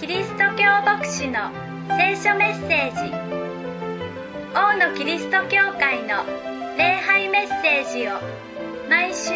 [0.00, 1.50] キリスト教牧師の
[1.96, 3.12] 聖書メッセージ。
[4.54, 6.24] 王のキリスト教会の
[6.76, 8.12] 礼拝メッセージを
[8.88, 9.32] 毎週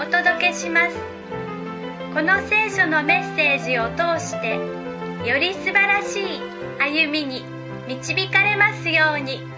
[0.00, 0.96] お届けします。
[2.14, 4.54] この聖書のメッセージを通して
[5.28, 6.40] より素晴らしい
[6.78, 7.44] 歩みに
[7.88, 9.51] 導かれますように。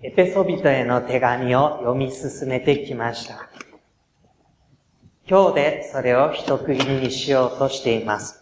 [0.00, 3.48] エペソビトへの手紙を読み進めてきました。
[5.28, 8.40] 今日でそれを一区切りにしようとしています。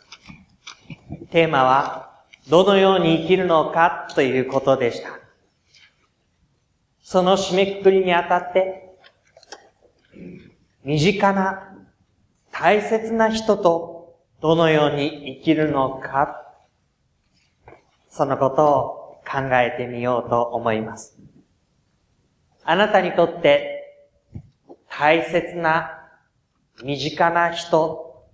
[1.30, 5.18] テーマは、どのように生きるのかということでした。
[7.02, 8.94] その締めくくりにあたって、
[10.84, 11.74] 身近な
[12.52, 16.52] 大切な人とどのように生きるのか、
[18.10, 21.15] そのことを考えてみようと思います。
[22.68, 23.94] あなたにとって
[24.88, 26.00] 大切な
[26.82, 28.26] 身近な人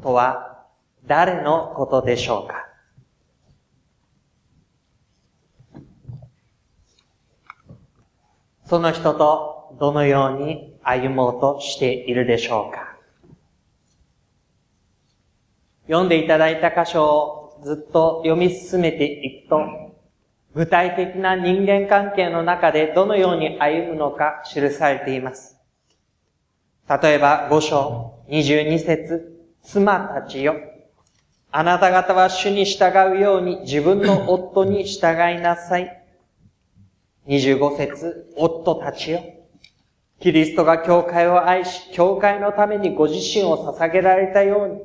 [0.00, 0.64] とは
[1.06, 2.68] 誰のことでしょうか？
[8.66, 12.96] その人とどのように歩もうとしているでしょうか？
[15.88, 19.81] 読んでいただいた箇所をずっと読み進めていくと、
[20.54, 25.58] 具体的な人間関係の中でどのように歩むのか記されています。
[26.88, 30.56] 例えば、5章22節妻たちよ。
[31.50, 36.02] あなた方は主に従うように自分の夫に従いなさい。
[37.28, 39.22] 25節夫たちよ。
[40.20, 44.82] キリストが教会を愛し、教会のためにご自身を捧げられたように、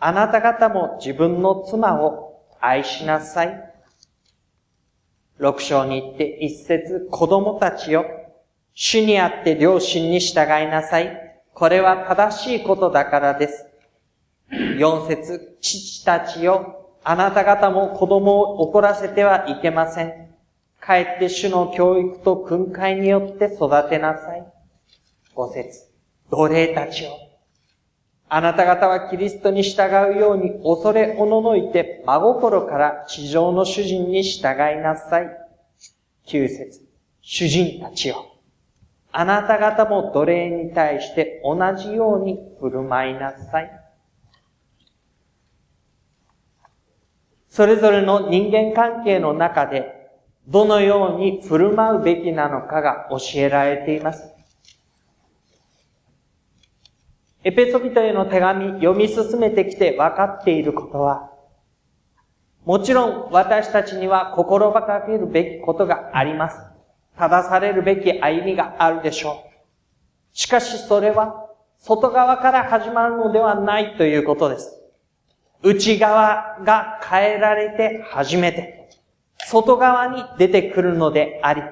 [0.00, 3.71] あなた方も自分の妻を愛しなさい。
[5.42, 8.06] 六章に行って一節、子供たちよ。
[8.74, 11.40] 主にあって両親に従いなさい。
[11.52, 13.66] これは正しいことだからです。
[14.78, 16.94] 四節、父たちよ。
[17.02, 20.12] あなた方も子供を怒らせてはいけません。
[20.78, 24.46] かえって主の教育と訓戒によって育てなさい。
[25.34, 25.90] 五節、
[26.30, 27.10] 奴隷たちよ。
[28.34, 35.28] あなた方はキリストに従うように恐れおののいて真心から地上の主人に従いなさい。
[36.24, 36.80] 九節、
[37.20, 38.38] 主人たちよ。
[39.12, 43.70] あなた方も奴隷に対して同じように振る舞いなさい。
[47.50, 50.08] それぞれの人間関係の中で
[50.48, 54.31] どのように振る舞うべきなのかが教えられています。
[57.44, 61.30] エペソビトへの手紙読み進めてきて分かっていることは、
[62.64, 66.58] もちろん私たちには心ばかけるべきことがあります。
[67.16, 69.50] 正されるべき歩みがあるでしょう。
[70.32, 71.48] しかしそれは
[71.78, 74.80] 外側から始まるのではないということです。
[75.64, 78.88] 内側が変えられて初めて、
[79.38, 81.62] 外側に出てくるのであり、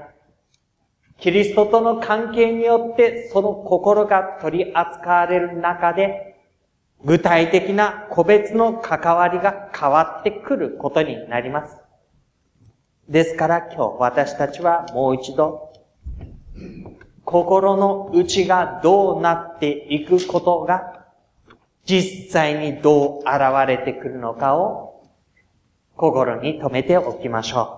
[1.20, 6.36] キリストとの関係によってその心が取り扱われる中で、
[7.04, 11.76] 具体的な個別の関わりが変わってくることになります。
[13.08, 15.72] ですから今日私たちはもう一度、
[17.24, 21.06] 心の内がどうなっていくことが、
[21.84, 25.02] 実際にどう現れてくるのかを
[25.96, 27.76] 心に留めておきましょ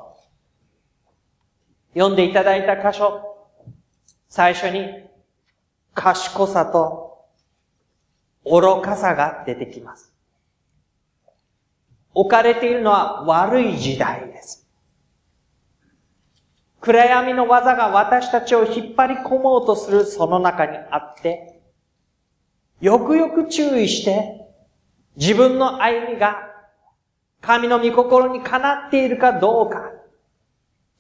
[1.94, 1.98] う。
[1.98, 3.31] 読んでいただいた箇所、
[4.32, 4.88] 最初に
[5.93, 7.26] 賢さと
[8.47, 10.10] 愚かさが出てきます。
[12.15, 14.66] 置かれているのは悪い時代です。
[16.81, 21.60] 暗闇の技が私たちを引っ張り込もうとするその中にあって、
[22.81, 24.47] よくよく注意して、
[25.15, 26.38] 自分の歩みが
[27.42, 29.91] 神の御心にかなっているかどうか、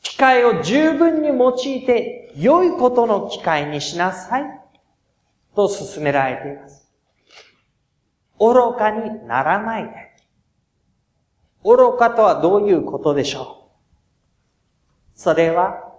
[0.02, 4.42] 機会を十分に用いて良いことの機会にしなさい。
[5.54, 6.90] と勧められています。
[8.38, 9.90] 愚かにならないで。
[11.62, 13.68] 愚かとはどういうことでしょ
[15.14, 15.18] う？
[15.18, 15.92] それは、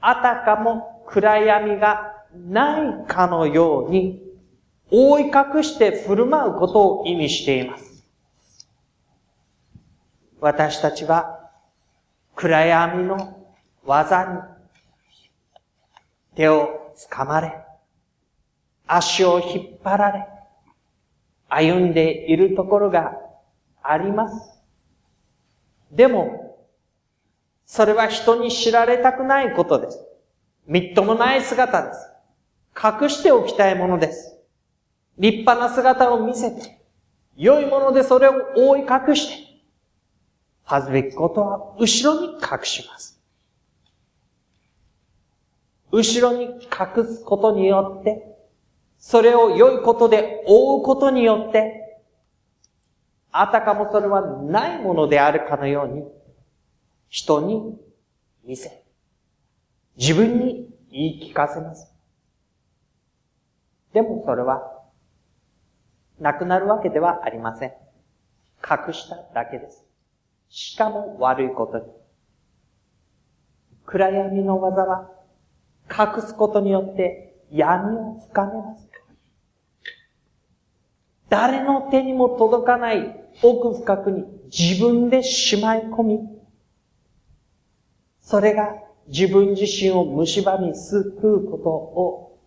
[0.00, 4.20] あたかも暗闇がないかのように、
[4.90, 8.04] 覆い隠して振る舞うことを意味しています。
[10.40, 11.41] 私たちは、
[12.34, 13.46] 暗闇の
[13.84, 14.38] 技に
[16.34, 17.56] 手を掴まれ、
[18.86, 20.26] 足を引っ張られ、
[21.48, 23.12] 歩んでいるところが
[23.82, 24.62] あります。
[25.90, 26.58] でも、
[27.66, 30.04] それは人に知られたくないことです。
[30.66, 32.12] みっともない姿です。
[32.74, 34.38] 隠しておきたいものです。
[35.18, 36.78] 立派な姿を見せて、
[37.36, 39.51] 良いものでそれを覆い隠して、
[40.72, 43.20] 恥ずべきことは後ろに隠します。
[45.90, 48.38] 後ろに隠すことによって、
[48.98, 52.00] それを良いことで覆うことによって、
[53.30, 56.04] あたかもそれはないものであるかのように、
[57.10, 57.78] 人に
[58.42, 58.82] 見せ、
[59.98, 61.92] 自分に言い聞かせます。
[63.92, 64.62] でもそれは、
[66.18, 67.72] なくなるわけではありません。
[68.64, 69.81] 隠しただけです。
[70.54, 71.84] しかも悪いことに。
[73.86, 75.10] 暗闇の技は
[75.90, 78.86] 隠すことによって闇を深めます。
[81.30, 86.18] 誰の手にも届かない奥深くに自分でしまい込み、
[88.20, 88.74] それが
[89.08, 92.38] 自分自身を蝕み救うことを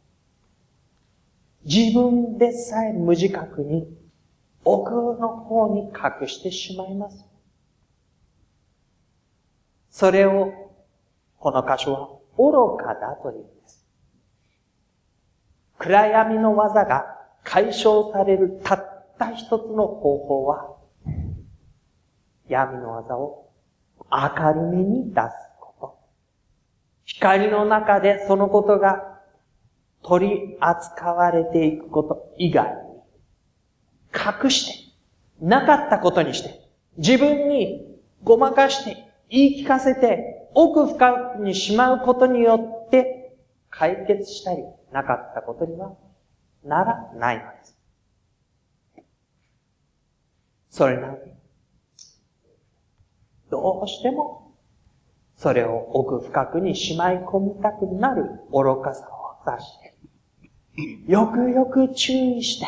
[1.66, 3.88] 自分でさえ無自覚に
[4.63, 7.25] 奥の方に隠してしまいます。
[9.95, 10.51] それを、
[11.39, 13.86] この箇所は愚かだというんです。
[15.77, 17.06] 暗闇の技が
[17.45, 20.75] 解消されるたった一つの方法は、
[22.50, 23.50] 闇の技を
[24.12, 25.27] 明るみに出す
[25.62, 25.98] こと。
[27.06, 29.21] 光の中でそのことが
[30.03, 34.94] 取り扱われていくこと以外に、隠して、
[35.39, 36.59] なかったことにして、
[36.98, 43.36] 自分にごまかして言い聞かせて奥深くにしまうことによって
[43.69, 45.94] 解決したりなかったことには
[46.63, 47.77] ならないのです。
[50.69, 51.33] それなのに、
[53.50, 54.45] どうしても
[55.36, 62.68] それを奥深くにしまい込みたくなる愚かさを指して、よくよく注意して、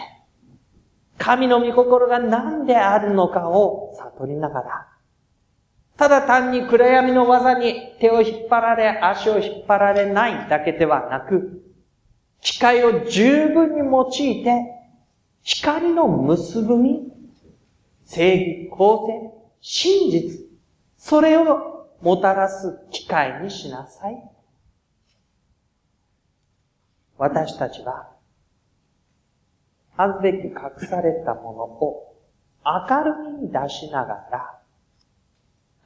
[1.18, 4.88] 神の御心が何であるのかを悟りながら、
[5.98, 11.64] ただ単に暗闇の技に手を引っ張られ、足を引っ張られないだけではなく、
[12.40, 14.78] 機械を十分に用いて、
[15.42, 17.12] 光の結ぶみ、
[18.06, 20.46] 正義、公正、真実、
[20.98, 24.24] それをもたらす機会にしなさい。
[27.18, 28.12] 私たちは、
[29.96, 32.16] 恥ずべき隠されたものを
[32.64, 34.57] 明るみに出しながら、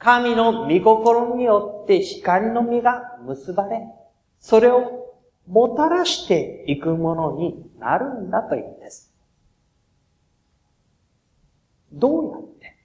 [0.02, 3.86] 神の御心によって光の実が結ばれ、
[4.40, 5.14] それを
[5.46, 9.14] もたらしていくものになるんだというんです。
[11.92, 12.76] どうやって？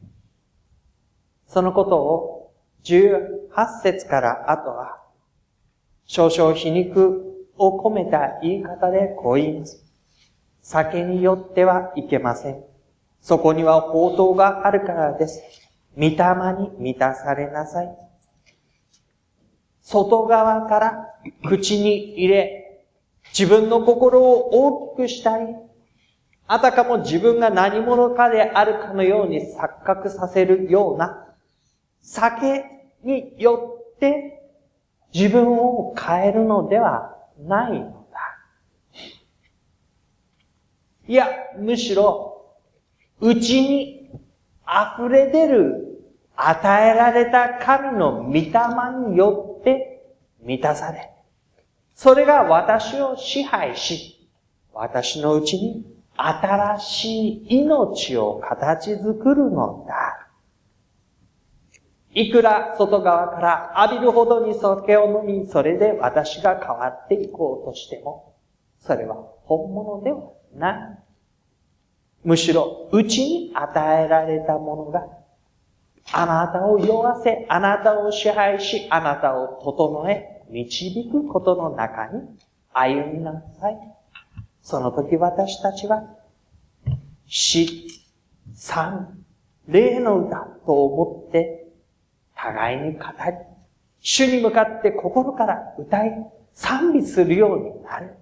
[1.48, 2.54] そのことを
[2.84, 5.02] 18節から後は
[6.06, 9.84] 少々皮肉を込めた言い方でこう言います。
[10.62, 12.63] 酒によってはいけません。
[13.22, 15.42] そこには宝刀があるからです。
[15.98, 16.10] 御霊
[16.60, 17.98] に満たされなさい。
[19.82, 21.14] 外側から
[21.48, 22.84] 口に入れ、
[23.38, 25.56] 自分の心を大きくしたり、
[26.46, 31.34] あたかも自分が何者かであるかのように錯覚させるような、
[32.02, 32.64] 酒
[33.04, 34.44] によって
[35.14, 38.20] 自分を変えるのではないのだ。
[41.08, 41.27] いや、
[41.58, 42.46] むしろ、
[43.20, 44.12] 内に
[44.68, 45.87] 溢れ出る
[46.38, 48.51] 与えられた神の御霊
[49.10, 50.06] によって
[50.39, 51.12] 満たされ、
[51.96, 54.29] それが私を支配し、
[54.72, 55.84] 私のうちに
[56.15, 60.29] 新しい命を形作るのだ。
[62.13, 68.36] いくら外側から浴びるほどに酒を飲み、それで私が変わっていこうとしても、
[68.79, 69.15] それは
[69.46, 71.00] 本物ではない。
[72.24, 75.16] むしろ、うちに与えられたものが
[76.12, 82.22] あなたを酔わせ、あなたを支配し、あなたを整え、導くことの中に
[82.74, 83.78] 歩みなさい。
[84.62, 86.04] その時私たちは、
[87.26, 87.88] 死、
[88.54, 89.24] 賛、
[89.68, 91.68] 霊の歌と思って、
[92.36, 93.34] 互いに語り、
[94.00, 96.12] 主に向かって心から歌い、
[96.54, 98.16] 賛美するようになる。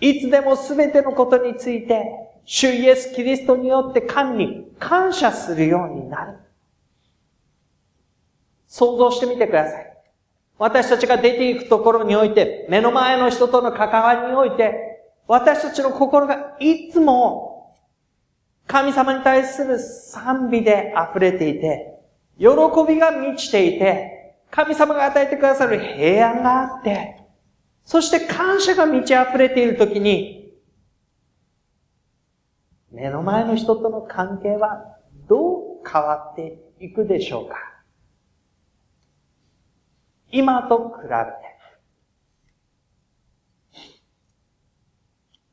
[0.00, 6.38] いつでもすべてのことについて、主イエス・キリストによって神に感謝するようになる。
[8.66, 9.96] 想像してみてください。
[10.58, 17.74] 私たちが出ていくところにおいて、目の前の人との関わりにおいて、私たちの心がいつも
[18.66, 21.98] 神様に対する賛美で溢れていて、
[22.38, 22.46] 喜
[22.86, 27.16] びが満ちていて、神様が与えてくださる平安があって、
[27.84, 30.39] そして感謝が満ち溢れているときに、
[33.00, 37.56] 目の前の人との関係はどう変わっていくでしょうか？
[40.30, 41.14] 今と比べて、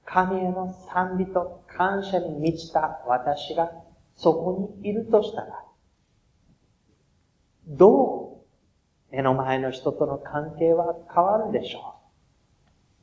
[0.04, 3.72] 神への賛美と感謝に満ちた私が
[4.18, 5.64] そこにいるとしたら、
[7.66, 8.44] ど
[9.12, 11.96] う目の前の人との関係は変わるでしょ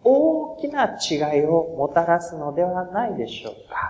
[0.04, 0.08] う？
[0.10, 3.83] 大きな違いをもたらすのではないでしょうか？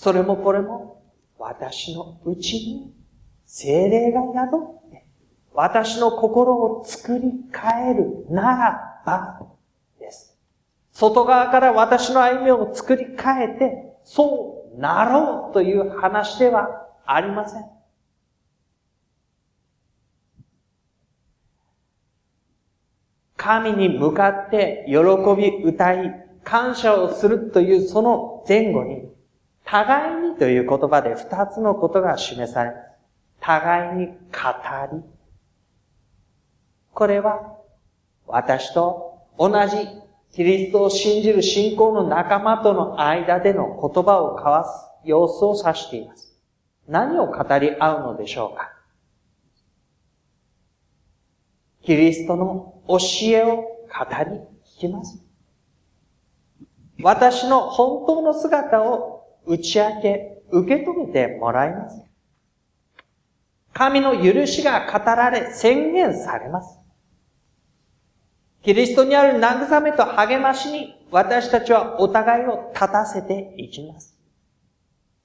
[0.00, 1.02] それもこれも
[1.38, 2.94] 私のうちに
[3.44, 5.04] 精霊が宿って、
[5.52, 9.46] 私の心を作り変えるならば
[9.98, 10.34] です。
[10.90, 17.64] 外側から私の歩みを作り変えて、そうなろうという話ではありません。
[23.36, 24.94] 神に向かって喜
[25.36, 29.10] び歌い、感謝をするというその前後に、
[29.70, 32.80] 互いにという言葉で二つのことが示されます。
[33.40, 34.12] 互いに語
[34.92, 35.02] り。
[36.92, 37.56] これは、
[38.26, 39.76] 私と同じ
[40.32, 46.36] キリストを信じる信仰の仲間との間での言葉を交わす様子を指しています。
[46.88, 48.72] 何を語り合うのでしょうか
[51.84, 52.98] キリストの教
[53.28, 53.64] えを語
[54.28, 54.40] り
[54.78, 55.22] 聞きます。
[57.02, 59.19] 私の本当の姿を
[59.50, 62.00] 打ち明け、受け止めてもらいます。
[63.72, 66.78] 神の許しが語られ、宣言されます。
[68.62, 74.16] キリストにある慰めと励ましに私たちはお互いを立たせていきます。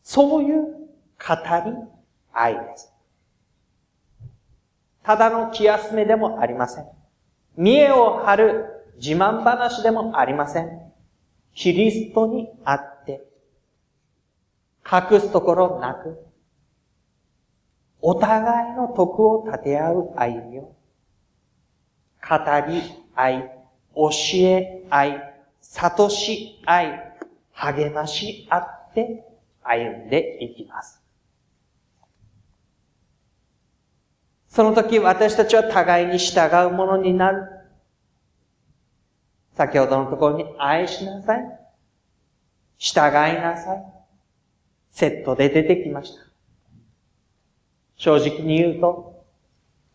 [0.01, 1.75] そういう語り
[2.34, 2.91] 愛です。
[5.03, 6.86] ただの気休めでもありません。
[7.58, 8.65] 見栄を張る
[8.98, 10.82] 自慢話でもありません。
[11.53, 13.35] キリストにあって、
[14.89, 16.24] 隠すところなく、
[18.01, 22.38] お互いの徳を立て合う歩みを、語
[22.68, 22.82] り
[23.15, 23.51] 合い、
[23.96, 27.13] 教え合い、悟し合い、
[27.54, 29.25] 励まし合って
[29.63, 31.01] 歩んでいきます。
[34.48, 37.44] その時私たちは互いに従うものになる。
[39.54, 41.60] 先ほどのところに愛しなさい。
[42.77, 43.12] 従い
[43.42, 43.95] なさい。
[44.96, 46.22] セットで出てきました。
[47.98, 49.25] 正直に言うと、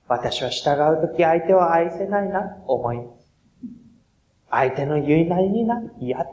[0.07, 3.33] 私は従うとき相手を愛せないな、思います。
[4.50, 6.26] 相手の言いなりにな、嫌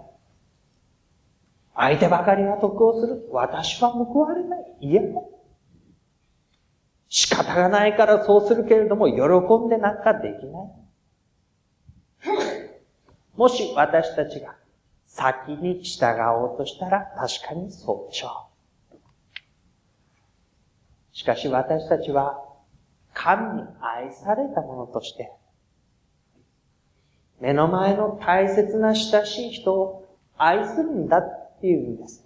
[1.77, 3.29] 相手ばかりが得をする。
[3.31, 4.65] 私は報われない。
[4.81, 5.21] 嫌だ。
[7.07, 10.67] 仕方がないからそうするけれども、喜んでなんかできない。
[13.37, 14.55] もし私たちが
[15.05, 18.46] 先に従おうとしたら確かにそうでしょう。
[21.17, 22.39] しかし私たちは
[23.11, 25.31] 神に愛されたものとして、
[27.41, 32.23] 目の前の大切な親しい人を愛するんだっていうんです。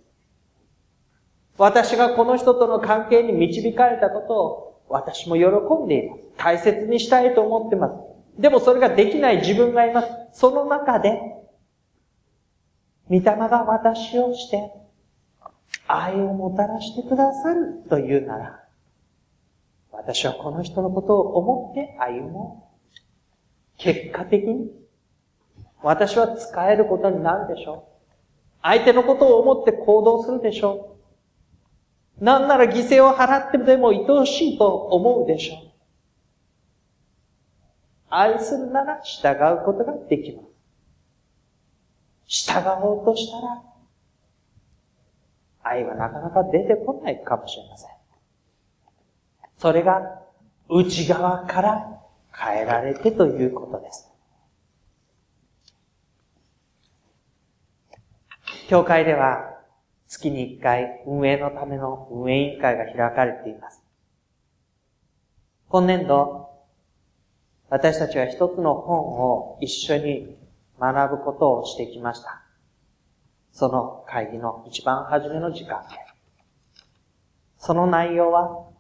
[1.58, 5.46] 私がこの人との関係に導かれたことを私も喜
[5.86, 6.22] んでいます。
[6.36, 7.94] 大切にしたいと思ってます。
[8.42, 10.08] でもそれができない自分がいます。
[10.34, 11.18] その中で、
[13.08, 14.70] 御霊が私をして、
[15.88, 18.61] 愛をもたらしてくださるというなら、
[20.04, 22.98] 私はこの人のことを思って歩もう。
[23.78, 24.72] 結果的に、
[25.84, 28.18] 私は使えることになるでしょう。
[28.64, 30.98] 相手のことを思って行動するでしょ
[32.20, 32.24] う。
[32.24, 35.58] なんなら犠牲を払ってでも愛おしいと思うでしょう。
[38.10, 39.30] 愛するなら従
[39.62, 40.42] うことができま
[42.28, 42.44] す。
[42.48, 43.64] 従おうとしたら、
[45.64, 48.01] 愛はなかなか出てこないかもしれません。
[49.62, 50.02] それが
[50.70, 52.02] 内側から
[52.34, 54.10] 変えられてということです。
[58.70, 59.60] 教会では
[60.08, 63.84] 月に一回運営のための運営委員会が開かれています。
[65.70, 66.50] 今年度、
[67.70, 70.38] 私たちは一つの本を一緒に
[70.80, 72.42] 学ぶことをしてきました。
[73.52, 75.90] その会議の一番初めの時間で。
[77.60, 78.71] その内容は、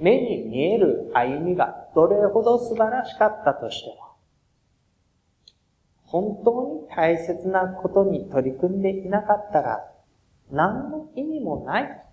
[0.00, 4.16] 目に見える歩みがどれほど素晴らしかったとしても、
[6.06, 9.86] 本当に大切なことに取り組んでいなかったら、
[10.50, 12.06] 何の意味もない。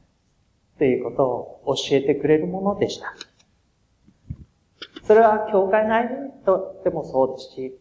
[0.78, 3.16] ということを教えてくれるものでした。
[5.04, 7.80] それは教会内にとってもそうですし、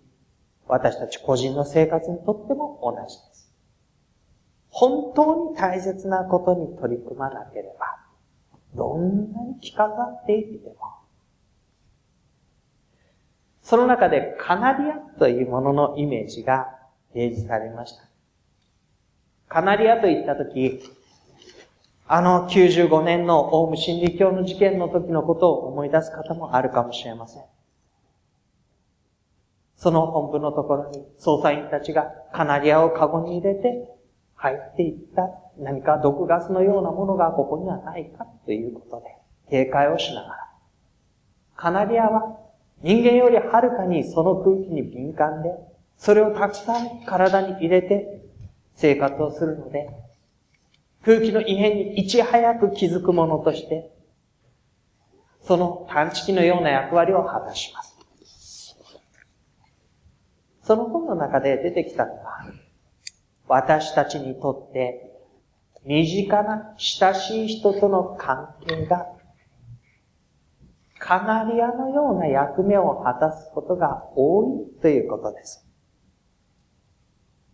[0.66, 3.52] 私たち個人の生活にとっても同じです。
[4.70, 7.95] 本当に大切なことに取り組まなければ、
[8.76, 10.76] どんなに着飾っていても、
[13.62, 16.68] その中でカナリアというもののイメージが
[17.12, 18.04] 提示されました。
[19.49, 20.83] カナリアといったとき、
[22.06, 27.42] あの95年のオウム真理教の事件の時のことを思い出す方もあるかもしれません。
[29.76, 33.88] その本部のところに捜査員たちがカナリアをカゴに入れて
[34.35, 35.23] 入っていった
[35.58, 39.16] 何か毒ガスのようなものがここにはないかということで
[39.50, 40.46] 警戒をしながら。
[41.56, 42.38] カナリアは
[42.82, 45.50] 人間よりはるかにその空気に敏感で、
[45.96, 48.22] それをたくさん体に入れて
[48.75, 49.88] 生活をするので、
[51.02, 53.90] 空気の異変にいち早く気づくものとして、
[55.42, 57.96] その探知機のような役割を果たします。
[60.62, 62.44] その本の中で出てきたのは、
[63.46, 65.05] 私たちにとって
[65.86, 69.06] 身近な親しい人との関係が
[70.98, 75.64] カナリアのような役目を果たすことが多いということです。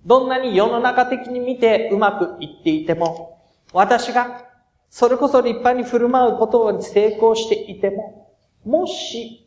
[0.06, 3.38] どんなに世の中的に見てうまくいっていても、
[3.72, 4.48] 私が
[4.88, 8.34] それこそ立派に振る舞うことに成功していても、
[8.64, 9.46] もし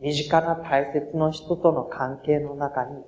[0.00, 3.02] 身近な大切な人との関係の中に、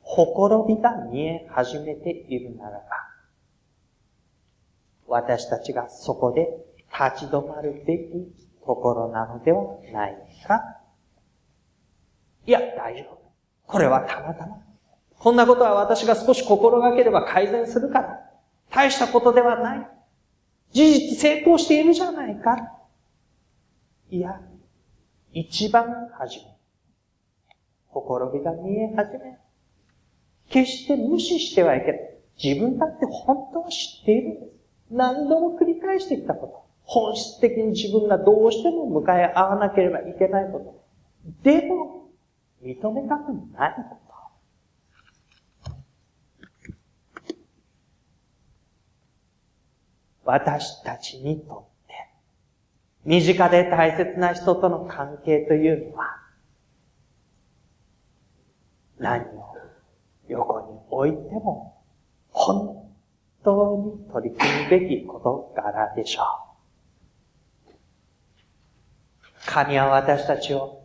[0.00, 2.97] ほころびが見え始めているならば、
[5.08, 6.46] 私たちがそこで
[6.92, 8.04] 立ち止まるべき
[8.64, 10.78] ところなのではないか
[12.46, 13.18] いや、大丈夫。
[13.66, 14.58] これはたまたま。
[15.18, 18.20] こんなことは私が少し心がければ改善するから。
[18.70, 19.88] 大したことではない。
[20.72, 22.56] 事実成功しているじゃないか。
[24.10, 24.40] いや、
[25.32, 26.42] 一番初め、
[27.88, 29.38] ほころびが見え始め、
[30.48, 32.18] 決して無視してはいけない。
[32.42, 34.57] 自分だって本当は知っているんです。
[34.90, 36.68] 何度も繰り返してきたこと。
[36.82, 40.82] 本質的に自分がどうしても向かい合わなければいけないこと。
[41.42, 42.08] でも、
[42.62, 44.08] 認めたくないこと。
[50.24, 51.94] 私たちにとって、
[53.04, 56.18] 身近で大切な人との関係というのは、
[58.98, 59.54] 何を
[60.28, 61.82] 横に置いても、
[62.30, 62.87] 本
[63.48, 66.48] 当に取り組むべき事柄でしょう。
[69.46, 70.82] 神は私たちを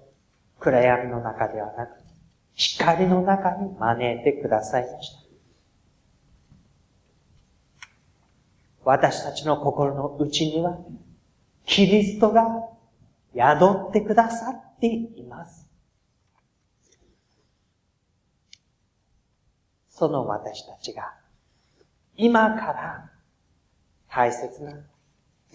[0.59, 1.89] 暗闇の中ではなく、
[2.53, 5.23] 光の中に招いてくださいました。
[8.85, 10.77] 私たちの心の内には、
[11.65, 12.69] キリストが
[13.35, 15.69] 宿ってくださっています。
[19.89, 21.22] その私たちが、
[22.15, 23.11] 今から
[24.07, 24.73] 大切な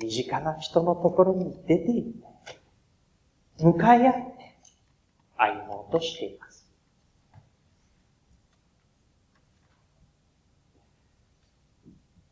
[0.00, 2.08] 身近な人のところに出て行っ
[2.44, 2.58] て、
[3.62, 4.58] 向かい合って
[5.36, 6.68] 歩もうとしています。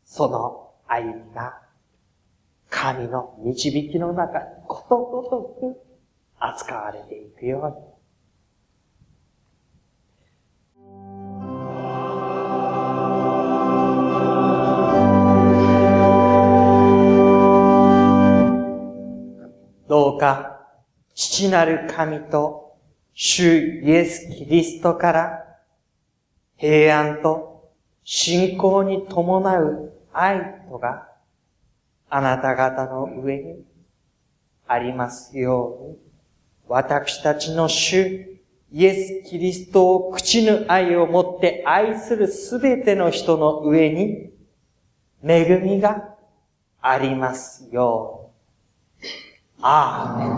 [0.05, 1.61] その歩みが、
[2.69, 5.81] 神の導きの中にことごとく
[6.39, 7.96] 扱われていくように。
[19.97, 20.59] どうか、
[21.15, 22.77] 父なる神と、
[23.15, 25.57] 主イエス・キリストから、
[26.55, 27.71] 平安と
[28.03, 31.07] 信仰に伴う愛とが
[32.11, 33.65] あなた方の上に
[34.67, 35.97] ありますように、
[36.67, 38.39] 私たちの主、
[38.71, 44.31] イエス・キリストを口ぬ愛をもって愛するすべての人の上に、
[45.23, 46.13] 恵みが
[46.83, 48.26] ありますように。
[49.57, 49.63] に。
[49.63, 50.37] アーメン。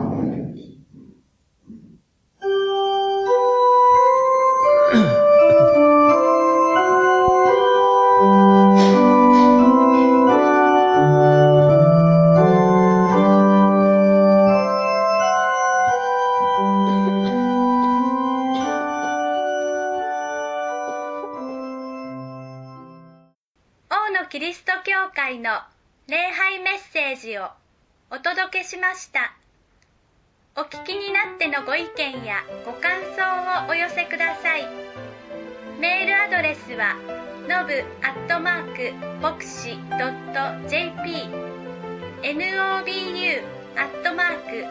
[25.29, 25.61] 会の
[26.07, 27.49] 礼拝メッセージを
[28.11, 29.35] お届けしました。
[30.55, 34.67] お聞きになってのご意見やご感想をお寄せください。
[35.79, 36.95] メールアドレスは
[37.47, 39.77] のぶアットマーク牧師
[40.67, 41.29] .jp
[42.23, 43.43] nobu
[43.77, 44.65] アットマーク